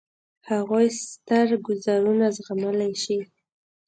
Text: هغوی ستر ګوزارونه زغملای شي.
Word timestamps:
هغوی 0.49 0.87
ستر 1.03 1.47
ګوزارونه 1.65 2.25
زغملای 2.37 2.93
شي. 3.03 3.19